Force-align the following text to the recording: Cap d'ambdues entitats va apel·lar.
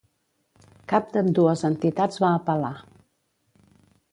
Cap 0.93 1.11
d'ambdues 1.17 1.63
entitats 1.69 2.23
va 2.25 2.33
apel·lar. 2.39 2.73